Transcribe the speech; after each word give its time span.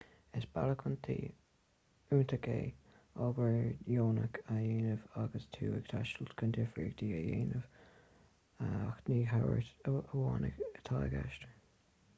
is 0.37 0.45
bealach 0.53 0.79
iontach 2.11 2.45
é 2.53 2.55
obair 3.25 3.67
dheonach 3.91 4.39
a 4.55 4.57
dhéanamh 4.63 5.03
agus 5.25 5.45
tú 5.59 5.69
ag 5.79 5.91
taisteal 5.93 6.31
chun 6.43 6.55
difríocht 6.59 7.05
a 7.09 7.23
dhéanamh 7.29 8.69
ach 8.69 9.05
ní 9.11 9.19
tabhairt 9.33 9.89
amháin 9.95 10.53
atá 10.69 11.09
i 11.09 11.15
gceist 11.17 11.49